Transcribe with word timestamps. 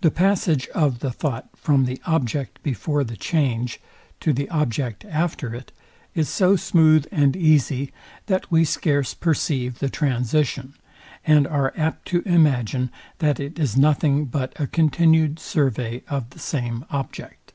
The 0.00 0.10
passage 0.10 0.68
of 0.68 1.00
the 1.00 1.10
thought 1.12 1.50
from 1.54 1.84
the 1.84 2.00
object 2.06 2.62
before 2.62 3.04
the 3.04 3.14
change 3.14 3.78
to 4.20 4.32
the 4.32 4.48
object 4.48 5.04
after 5.04 5.54
it, 5.54 5.70
is 6.14 6.30
so 6.30 6.56
smooth 6.56 7.04
and 7.12 7.36
easy, 7.36 7.92
that 8.24 8.50
we 8.50 8.64
scarce 8.64 9.12
perceive 9.12 9.78
the 9.80 9.90
transition, 9.90 10.76
and 11.26 11.46
are 11.46 11.74
apt 11.76 12.06
to 12.08 12.22
imagine, 12.24 12.90
that 13.18 13.38
it 13.38 13.58
is 13.58 13.76
nothing 13.76 14.24
but 14.24 14.58
a 14.58 14.66
continued 14.66 15.38
survey 15.38 16.02
of 16.08 16.30
the 16.30 16.38
same 16.38 16.86
object. 16.88 17.52